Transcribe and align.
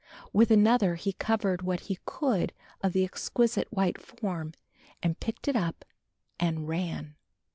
With 0.33 0.49
another 0.49 0.95
he 0.95 1.13
covered 1.13 1.61
what 1.61 1.81
he 1.81 1.99
could 2.05 2.53
of 2.81 2.91
the 2.93 3.03
exquisite 3.03 3.67
white 3.69 4.01
form 4.01 4.53
and 5.03 5.19
picked 5.19 5.47
it 5.47 5.55
up 5.55 5.85
and 6.39 6.67
ran. 6.67 7.15